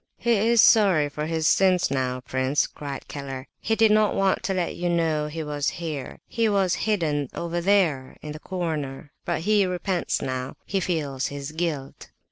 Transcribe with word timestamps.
"He 0.17 0.31
is 0.33 0.61
sorry 0.61 1.09
for 1.09 1.27
his 1.27 1.45
sins 1.45 1.91
now, 1.91 2.21
prince," 2.21 2.65
cried 2.65 3.07
Keller. 3.07 3.47
"He 3.59 3.75
did 3.75 3.91
not 3.91 4.15
want 4.15 4.41
to 4.45 4.53
let 4.55 4.75
you 4.75 4.89
know 4.89 5.27
he 5.27 5.43
was 5.43 5.69
here; 5.77 6.17
he 6.25 6.49
was 6.49 6.73
hidden 6.89 7.29
over 7.35 7.61
there 7.61 8.17
in 8.23 8.31
the 8.31 8.39
corner,—but 8.39 9.41
he 9.41 9.63
repents 9.67 10.19
now, 10.19 10.55
he 10.65 10.79
feels 10.79 11.27
his 11.27 11.51
guilt." 11.51 12.09